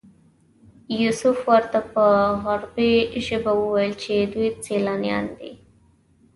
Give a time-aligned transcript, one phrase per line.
[1.01, 2.05] یوسف ورته په
[2.53, 2.93] عبري
[3.25, 5.51] ژبه وویل چې دوی سیلانیان دي.